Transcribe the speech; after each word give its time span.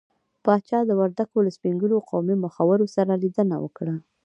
پاچا 0.43 0.79
د 0.85 0.91
وردګو 0.99 1.37
له 1.45 1.51
سپين 1.57 1.73
ږيرو 1.81 2.05
قومي 2.09 2.35
مخورو 2.43 2.85
سره 2.95 3.11
ليدنه 3.23 3.55
وکړه. 3.63 3.95